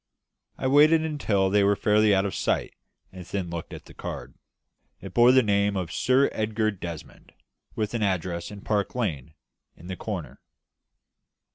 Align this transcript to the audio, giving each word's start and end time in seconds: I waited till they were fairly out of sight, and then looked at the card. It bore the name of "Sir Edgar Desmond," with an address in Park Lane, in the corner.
I 0.57 0.65
waited 0.65 1.19
till 1.19 1.51
they 1.51 1.63
were 1.63 1.75
fairly 1.75 2.15
out 2.15 2.25
of 2.25 2.33
sight, 2.33 2.73
and 3.11 3.23
then 3.23 3.51
looked 3.51 3.71
at 3.71 3.85
the 3.85 3.93
card. 3.93 4.33
It 4.99 5.13
bore 5.13 5.31
the 5.31 5.43
name 5.43 5.77
of 5.77 5.91
"Sir 5.91 6.27
Edgar 6.33 6.71
Desmond," 6.71 7.33
with 7.75 7.93
an 7.93 8.01
address 8.01 8.49
in 8.49 8.61
Park 8.61 8.95
Lane, 8.95 9.35
in 9.77 9.85
the 9.85 9.95
corner. 9.95 10.41